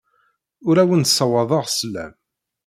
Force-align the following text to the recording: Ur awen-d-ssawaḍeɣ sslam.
Ur 0.67 0.75
awen-d-ssawaḍeɣ 0.83 1.65
sslam. 1.69 2.13